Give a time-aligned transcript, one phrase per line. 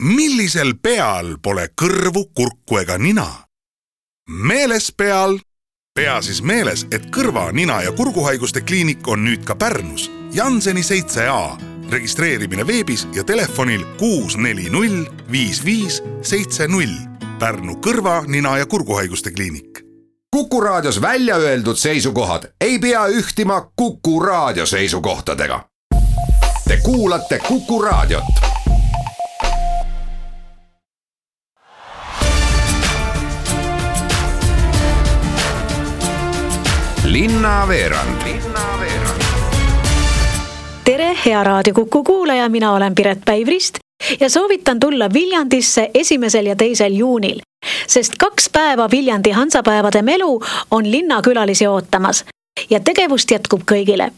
[0.00, 3.26] millisel peal pole kõrvu, kurku ega nina?
[4.30, 5.38] meeles peal.
[5.94, 11.28] pea siis meeles, et kõrva, nina ja kurguhaiguste kliinik on nüüd ka Pärnus, Janseni seitse
[11.28, 11.56] A.
[11.90, 16.96] registreerimine veebis ja telefonil kuus, neli, null, viis, viis, seitse, null.
[17.38, 19.90] Pärnu kõrva, nina ja kurguhaiguste kliinik
[20.30, 25.64] Kuku Raadios välja öeldud seisukohad ei pea ühtima Kuku Raadio seisukohtadega.
[26.68, 28.49] Te kuulate Kuku Raadiot.
[37.12, 38.22] Linnaveerand
[40.84, 43.78] tere, hea Raadio Kuku kuulaja, mina olen Piret Päivrist
[44.20, 47.40] ja soovitan tulla Viljandisse esimesel ja teisel juunil,
[47.86, 52.24] sest kaks päeva Viljandi Hansapäevade melu on linnakülalisi ootamas
[52.70, 54.12] ja tegevust jätkub kõigile.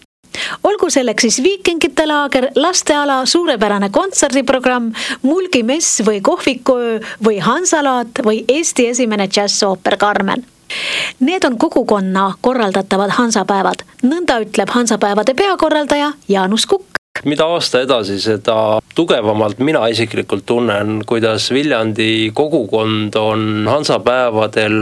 [0.65, 8.89] Olgu selleks siis viikingite laager, lasteala, suurepärane kontserdiprogramm, mulgimess või kohvikuöö või Hansalaat või Eesti
[8.89, 10.52] esimene džässooper Carmen
[11.21, 16.93] Need on kogukonna korraldatavad hansapäevad, nõnda ütleb hansapäevade peakorraldaja Jaanus Kukk.
[17.29, 24.79] Mida aasta edasi, seda tugevamalt mina isiklikult tunnen, kuidas Viljandi kogukond on hansapäevadel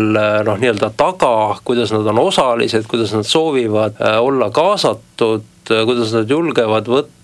[0.47, 6.31] noh, nii-öelda taga, kuidas nad on osalised, kuidas nad soovivad äh, olla kaasatud, kuidas nad
[6.31, 7.20] julgevad võtta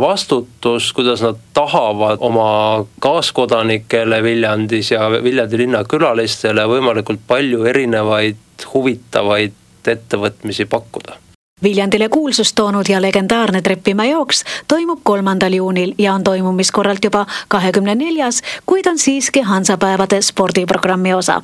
[0.00, 9.52] vastutust, kuidas nad tahavad oma kaaskodanikele Viljandis ja Viljandi linna külalistele võimalikult palju erinevaid huvitavaid
[9.88, 11.16] ettevõtmisi pakkuda.
[11.62, 17.94] Viljandile kuulsust toonud ja legendaarne Trepimäe jooks toimub kolmandal juunil ja on toimumiskorralt juba kahekümne
[17.94, 21.42] neljas, kuid on siiski Hansapäevade spordiprogrammi osa.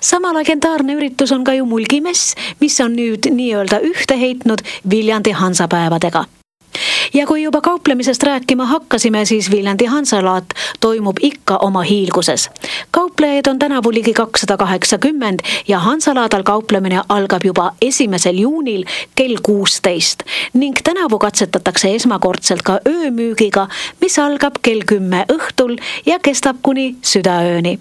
[0.00, 6.24] Sama legendaarne üritus on ka ju mulgimess, mis on nüüd nii-öelda ühte heitnud Viljandi Hansapäevadega
[7.14, 10.44] ja kui juba kauplemisest rääkima hakkasime, siis Viljandi Hansalaat
[10.80, 12.50] toimub ikka oma hiilguses.
[12.90, 20.22] kauplejaid on tänavu ligi kakssada kaheksakümmend ja Hansalaadal kauplemine algab juba esimesel juunil kell kuusteist.
[20.52, 23.68] Ning tänavu katsetatakse esmakordselt ka öömüügiga,
[24.00, 25.76] mis algab kell kümme õhtul
[26.06, 27.78] ja kestab kuni südaööni.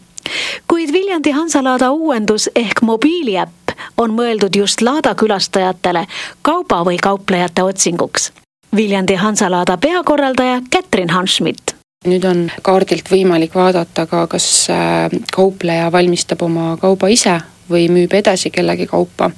[0.68, 6.06] Kuid Viljandi Hansalaada uuendus ehk mobiiliäpp on mõeldud just laada külastajatele
[6.42, 8.32] kauba või kauplejate otsinguks
[8.76, 11.76] Viljandi Hansalaada peakorraldaja Kätrin Hanschmidt
[12.08, 17.36] nüüd on kaardilt võimalik vaadata ka, kas äh, kaupleja valmistab oma kauba ise
[17.72, 19.30] või müüb edasi kellegi kaupa.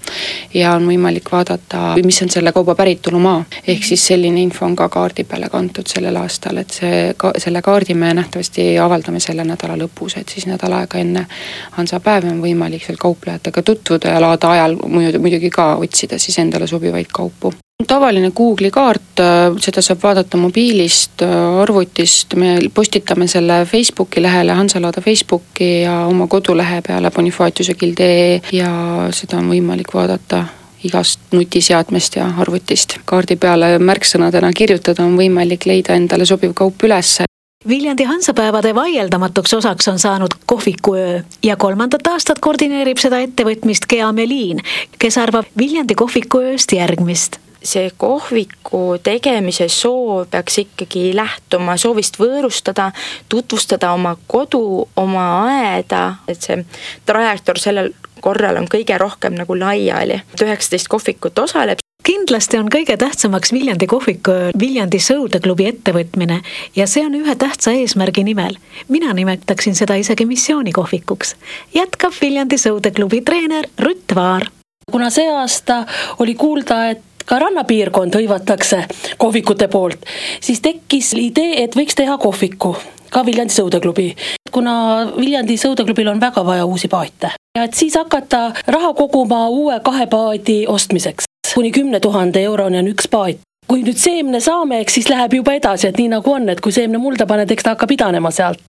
[0.54, 3.44] Ja on võimalik vaadata, mis on selle kauba päritolumaa.
[3.68, 7.62] ehk siis selline info on ka kaardi peale kantud sellel aastal, et see, ka selle
[7.62, 11.26] kaardi me nähtavasti avaldame selle nädala lõpus, et siis nädal aega enne
[11.72, 17.12] Hansapäevi on võimalik seal kauplejatega tutvuda ja laada ajal muidugi ka otsida siis endale sobivaid
[17.14, 17.54] kaupu
[17.88, 24.56] tavaline Google'i kaart, äh, seda saab vaadata mobiilist, äh, arvutist, me postitame selle Facebooki lehele,
[24.58, 28.74] Hansalaada Facebooki ja oma kodulehe peale bonifaatiusegild.ee ja
[29.12, 30.46] seda on võimalik vaadata
[30.84, 32.98] igast nutiseadmest ja arvutist.
[33.06, 37.26] kaardi peale märksõnadena kirjutada on võimalik leida endale sobiv kaup ülesse.
[37.68, 44.60] Viljandi Hansapäevade vaieldamatuks osaks on saanud kohvikuöö ja kolmandat aastat koordineerib seda ettevõtmist Gea Melin,
[45.00, 52.92] kes arvab Viljandi kohvikuööst järgmist see kohviku tegemise soov peaks ikkagi lähtuma soovist võõrustada,
[53.30, 56.66] tutvustada oma kodu, oma aeda, et see
[57.06, 62.98] trajektoor sellel korral on kõige rohkem nagu laiali, et üheksateist kohvikut osaleb kindlasti on kõige
[63.00, 66.42] tähtsamaks Viljandi kohviku Viljandi Sõudeklubi ettevõtmine
[66.76, 68.58] ja see on ühe tähtsa eesmärgi nimel.
[68.88, 71.36] mina nimetaksin seda isegi missioonikohvikuks.
[71.74, 74.48] jätkab Viljandi Sõudeklubi treener Rutt Vaar.
[74.92, 75.86] kuna see aasta
[76.20, 78.84] oli kuulda, et ka rannapiirkond hõivatakse
[79.18, 80.06] kohvikute poolt,
[80.42, 82.76] siis tekkis idee, et võiks teha kohviku
[83.14, 84.08] ka Viljandi sõudeklubi,
[84.52, 84.74] kuna
[85.18, 90.08] Viljandi sõudeklubil on väga vaja uusi paate ja et siis hakata raha koguma uue kahe
[90.08, 91.30] paadi ostmiseks.
[91.54, 95.54] kuni kümne tuhande euroni on üks paat kui nüüd seemne saame, eks siis läheb juba
[95.58, 98.60] edasi, et nii nagu on, et kui seemne mulda paned, eks ta hakkab idanema sealt.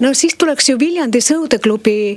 [0.00, 2.16] no siis tuleks ju Viljandi sõudeklubi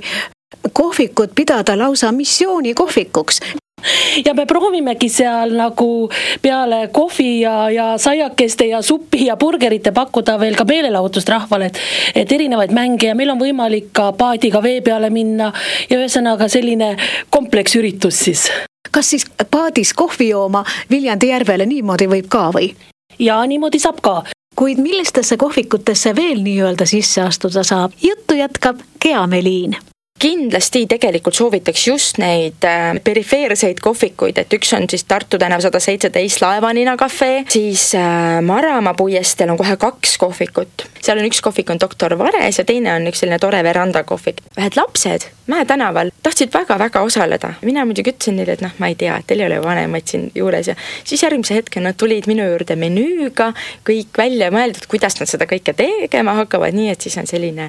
[0.72, 3.40] kohvikut pidada lausa missioonikohvikuks
[4.26, 6.08] ja me proovimegi seal nagu
[6.42, 11.80] peale kohvi ja, ja saiakeste ja suppi ja burgerite pakkuda veel ka meelelahutust rahvale, et,
[12.14, 15.52] et erinevaid mänge ja meil on võimalik ka paadiga vee peale minna
[15.90, 16.94] ja ühesõnaga selline
[17.30, 18.48] kompleksüritus siis.
[18.90, 22.74] kas siis paadis kohvi jooma Viljandi järvele niimoodi võib ka või?
[23.18, 24.22] ja niimoodi saab ka
[24.54, 29.76] kuid millistesse kohvikutesse veel nii-öelda sisse astuda saab, juttu jätkab Gea Meliin
[30.24, 35.80] kindlasti tegelikult soovitaks just neid äh, perifeerseid kohvikuid, et üks on siis Tartu tänav sada
[35.82, 40.86] seitseteist Laevanina cafe, siis äh, Maramaa puiesteel on kohe kaks kohvikut.
[41.04, 44.40] seal on üks kohvik on doktor Vares ja teine on üks selline tore veranda kohvik.
[44.56, 48.94] ühed lapsed Mäe tänaval tahtsid väga-väga osaleda, mina muidugi ütlesin neile, et noh, ma ei
[48.96, 50.74] tea, et teil ei ole vanemaid siin juures ja
[51.04, 53.50] siis järgmise hetkel nad tulid minu juurde menüüga,
[53.84, 57.68] kõik välja mõeldud, kuidas nad seda kõike tegema hakkavad, nii et siis on selline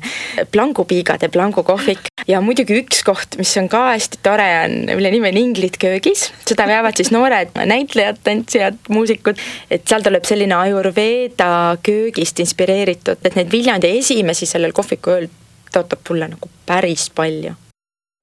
[0.56, 5.42] plangupiigade plangukohvik ja muidugi üks koht, mis on ka hästi tore, on, mille nimi on
[5.42, 9.42] Inglid köögis, seda veavad siis noored näitlejad, tantsijad, muusikud,
[9.72, 11.50] et seal tuleb selline Ayurveda
[11.86, 15.30] köögist inspireeritud, et neid Viljandi esimesi sellel kohvikul
[15.76, 17.56] tõotab tulla nagu päris palju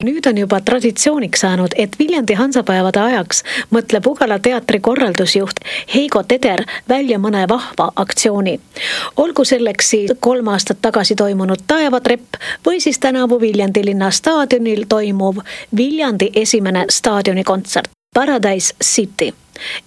[0.03, 3.43] nüüd on juba traditsiooniks saanud, et Viljandi Hansapäevade ajaks
[3.75, 5.63] mõtleb Ugala teatri korraldusjuht
[5.95, 8.61] Heigo Teder välja mõne vahva aktsiooni.
[9.17, 15.39] olgu selleks siis kolm aastat tagasi toimunud taevatrepp või siis tänavu Viljandi linna staadionil toimuv
[15.77, 19.33] Viljandi esimene staadionikontsert Paradise City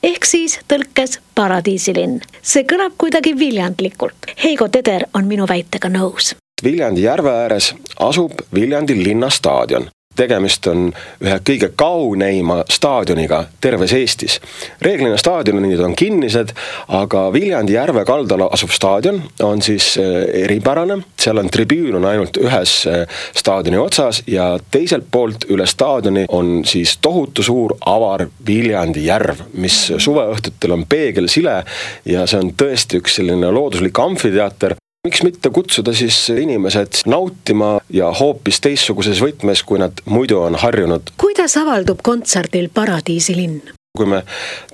[0.04, 2.22] ehk siis tõlkes paradiisilinn.
[2.42, 4.16] see kõlab kuidagi viljandlikult.
[4.44, 6.36] Heigo Teder on minu väitega nõus.
[6.64, 10.88] Viljandi järve ääres asub Viljandi linnastaadion tegemist on
[11.24, 14.40] ühe kõige kauneima staadioniga terves Eestis.
[14.82, 16.54] reeglina staadionid on kinnised,
[16.88, 22.38] aga Viljandi järve kaldal asuv staadion on siis äh, eripärane, seal on tribüün on ainult
[22.38, 23.04] ühes äh,
[23.36, 29.92] staadioni otsas ja teiselt poolt üle staadioni on siis tohutu suur avar Viljandi järv, mis
[29.98, 31.62] suveõhtutel on peegelsile
[32.06, 38.10] ja see on tõesti üks selline looduslik amfiteaater, miks mitte kutsuda siis inimesed nautima ja
[38.20, 41.14] hoopis teistsuguses võtmes, kui nad muidu on harjunud.
[41.22, 43.76] kuidas avaldub kontserdil Paradiisilinn?
[43.96, 44.24] kui me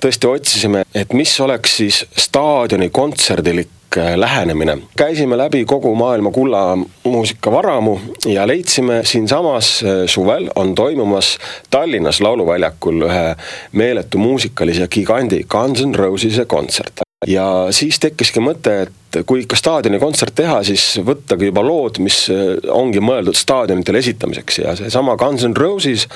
[0.02, 4.78] tõesti otsisime, et mis oleks siis staadioni kontserdilik äh, lähenemine.
[4.96, 11.36] käisime läbi kogu maailma kullamuusikavaramu ja leidsime siinsamas äh, suvel on toimumas
[11.70, 13.36] Tallinnas Lauluväljakul ühe
[13.72, 19.56] meeletu muusikalise gigandi Guns N Roses'e kontsert ja siis tekkiski mõte, et et kui ikka
[19.58, 25.44] staadionikontsert teha, siis võttagi juba lood, mis äh, ongi mõeldud staadionitele esitamiseks ja seesama Guns
[25.46, 26.06] N Roses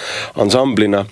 [0.40, 1.04] ansamblina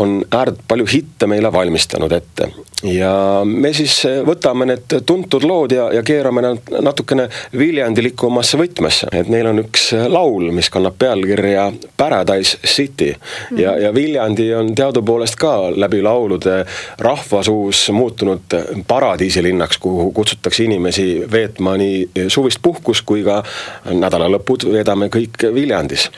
[0.00, 2.50] on ääretult palju hitte meile valmistanud ette.
[2.84, 7.28] ja me siis äh, võtame need tuntud lood ja, ja keerame nad natukene
[7.58, 13.58] viljandilikumasse võtmesse, et neil on üks äh, laul, mis kannab pealkirja Paradise City mm.
[13.58, 16.62] ja, ja Viljandi on teadupoolest ka läbi laulude
[16.98, 23.40] rahvasuus muutunud paradiisilinnaks, kuhu kutsutakse inimesi veetma nii suvist puhkust kui ka
[23.90, 26.08] nädalalõpud veedame kõik Viljandis.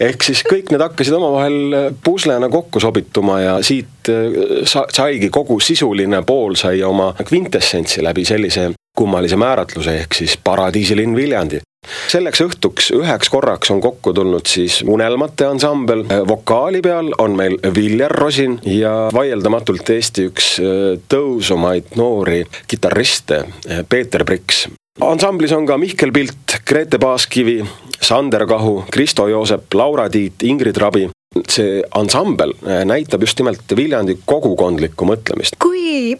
[0.00, 5.60] ehk siis kõik need hakkasid omavahel puslena kokku sobituma ja siit äh, sa-, saigi kogu
[5.60, 12.90] sisuline pool sai oma kvintessentsi läbi sellise kummalise määratluse, ehk siis paradiisilinn Viljandi selleks õhtuks
[12.94, 18.92] üheks korraks on kokku tulnud siis Unelmate ansambel, vokaali peal on meil Viljar Rosin ja
[19.14, 24.68] vaieldamatult Eesti üks äh, tõusumaid noori kitarriste, äh, Peeter Priks.
[25.00, 27.62] ansamblis on ka Mihkel Pilt, Grete Baaskivi,
[28.00, 31.08] Sander Kahu, Kristo Joosep, Laura Tiit, Ingrid Rabi
[31.48, 35.58] see ansambel äh, näitab just nimelt Viljandi kogukondlikku mõtlemist.
[35.58, 36.14] kui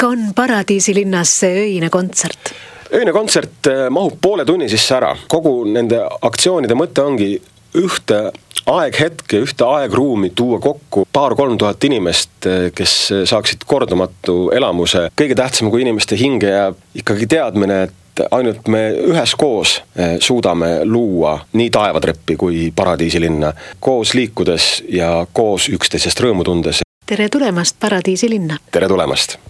[0.00, 2.54] pikk on Paradiisilinnas see öine kontsert?
[2.92, 7.34] öine kontsert äh, mahub poole tunni sisse ära, kogu nende aktsioonide mõte ongi
[7.76, 8.32] ühte
[8.66, 12.94] aeghetke, ühte aegruumi tuua kokku paar-kolm tuhat inimest, äh, kes
[13.28, 15.10] saaksid kordumatu elamuse.
[15.16, 18.82] kõige tähtsam, kui inimeste hinge jääb ikkagi teadmine, et ainult me
[19.12, 26.80] üheskoos äh, suudame luua nii taevatreppi kui paradiisilinna, koos liikudes ja koos üksteisest rõõmu tundes.
[27.06, 28.64] tere tulemast Paradiisilinna!
[28.72, 29.49] tere tulemast!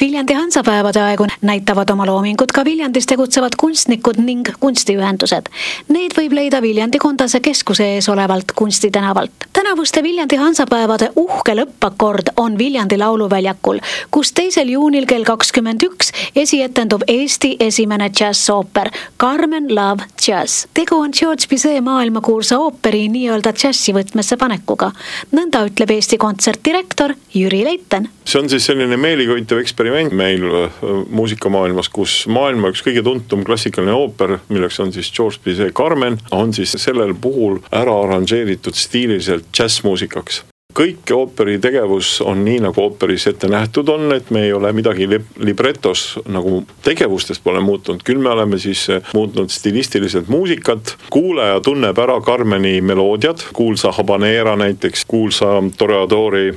[0.00, 5.50] Viljandi Hansapäevade aegu näitavad oma loomingut ka Viljandis tegutsevad kunstnikud ning kunstiühendused.
[5.92, 9.30] Need võib leida Viljandi Kondase keskuse ees olevalt Kunstitänavalt.
[9.52, 13.78] tänavuste Viljandi Hansapäevade uhke lõppakord on Viljandi Lauluväljakul,
[14.10, 18.90] kus teisel juunil kell kakskümmend üks esietendub Eesti esimene džässooper
[19.20, 20.66] Carmen Love Jazz.
[20.74, 24.92] tegu on George Bizet maailmakuulsa ooperi nii-öelda džässi võtmesse panekuga.
[25.32, 28.08] nõnda ütleb Eesti kontsertdirektor Jüri Leiten.
[28.24, 33.44] see on siis selline meeliköitev eksperiment eksperiment meil äh, muusikamaailmas, kus maailma üks kõige tuntum
[33.46, 39.50] klassikaline ooper, milleks on siis George Bizet Carmen, on siis sellel puhul ära arranžeeritud stiililiselt
[39.52, 40.44] džässmuusikaks
[40.76, 45.08] kõik ooperi tegevus on nii, nagu ooperis ette nähtud on, et me ei ole midagi
[45.38, 50.96] libretos nagu tegevustes pole muutunud, küll me oleme siis eh, muutnud stilistiliselt muusikat.
[51.10, 56.54] kuulaja tunneb ära Carmeni meloodiad, kuulsa habanera näiteks, kuulsa toreadori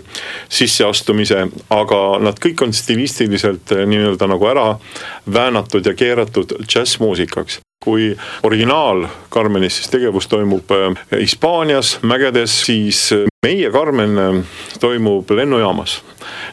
[0.50, 4.70] sisseastumise, aga nad kõik on stilistiliselt eh, nii-öelda nagu ära
[5.34, 8.13] väänatud ja keeratud džässmuusikaks kui
[8.43, 10.71] originaal Carmenis siis tegevus toimub
[11.11, 13.09] Hispaanias mägedes, siis
[13.43, 14.45] meie Karmen
[14.79, 15.99] toimub lennujaamas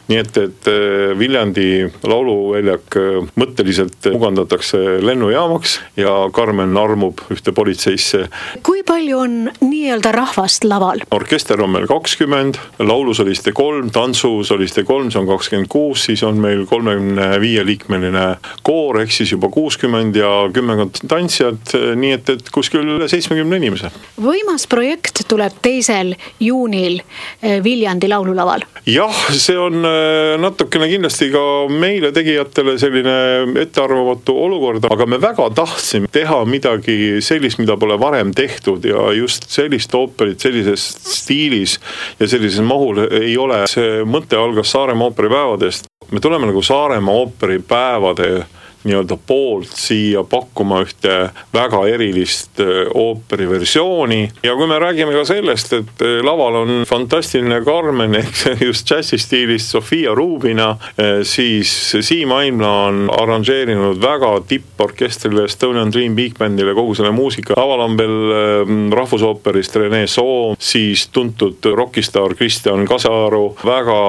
[0.09, 1.67] nii et, et äh, Viljandi
[2.07, 8.25] lauluväljak äh, mõtteliselt mugandatakse lennujaamaks ja Karmen armub ühte politseisse.
[8.63, 11.03] kui palju on nii-öelda rahvast laval?
[11.11, 16.65] orkester on meil kakskümmend, laulusoliste kolm, tantsusoliste kolm, see on kakskümmend kuus, siis on meil
[16.69, 18.25] kolmekümne viie liikmeline
[18.67, 23.93] koor, ehk siis juba kuuskümmend ja kümmekond tantsijat, nii et, et kuskil üle seitsmekümne inimese.
[24.21, 27.01] võimas projekt tuleb teisel juunil
[27.63, 28.65] Viljandi laululaval.
[28.89, 29.85] jah, see on
[30.41, 33.15] natukene kindlasti ka meile tegijatele selline
[33.61, 39.49] ettearvamatu olukord, aga me väga tahtsime teha midagi sellist, mida pole varem tehtud ja just
[39.51, 41.77] sellist ooperit sellises stiilis
[42.19, 43.63] ja sellises mahul ei ole.
[43.71, 48.31] see mõte algas Saaremaa ooperipäevadest, me tuleme nagu Saaremaa ooperipäevade
[48.83, 51.17] nii-öelda poolt siia pakkuma ühte
[51.53, 54.21] väga erilist äh, ooperi versiooni.
[54.43, 59.69] ja kui me räägime ka sellest, et laval on fantastiline Carmen ehk just džässi stiilis
[59.71, 60.75] Sofia Rubina,
[61.23, 61.71] siis
[62.01, 67.55] Siim Aimla on arranžeerinud väga tipporkestrile Estonian Dream Big Bandile kogu selle muusika.
[67.57, 68.17] laval on veel
[68.95, 74.01] rahvusooperist Rene Soo, siis tuntud rokistaar Kristjan Kasaru, väga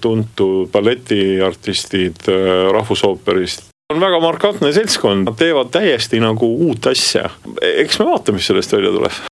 [0.00, 2.30] tuntud balletiartistid
[2.72, 7.30] rahvusooperist on väga markantne seltskond, nad teevad täiesti nagu uut asja.
[7.62, 9.26] eks me vaatame, mis sellest välja tuleb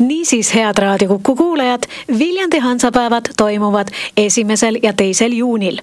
[0.00, 1.82] niisiis, head Raadio Kuku kuulajad,
[2.18, 5.78] Viljandi hansapäevad toimuvad esimesel ja teisel juunil.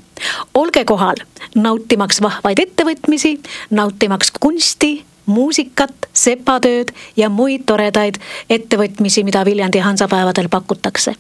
[0.54, 1.16] olge kohal,
[1.56, 8.18] nautimaks vahvaid ettevõtmisi, nautimaks kunsti, muusikat, sepatööd ja muid toredaid
[8.50, 11.16] ettevõtmisi, mida Viljandi hansapäevadel pakutakse.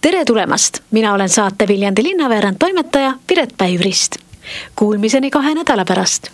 [0.00, 4.31] tere tulemast, mina olen saate Viljandi linnaveerand toimetaja Piret Päivrist
[4.76, 6.30] Kuulmiseni kahe nädala pärast.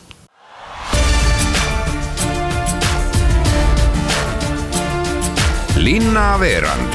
[5.79, 6.95] linnaveerand